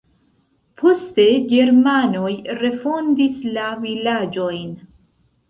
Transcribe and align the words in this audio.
Poste 0.81 1.25
germanoj 1.51 2.31
refondis 2.63 3.45
la 3.59 3.69
vilaĝojn. 3.85 4.75